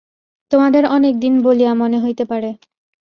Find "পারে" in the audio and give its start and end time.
2.25-2.49